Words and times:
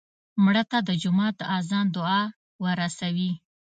مړه 0.43 0.63
ته 0.71 0.77
د 0.87 0.89
جومات 1.01 1.33
د 1.39 1.41
اذان 1.57 1.87
دعا 1.95 2.21
ورسوې 2.63 3.31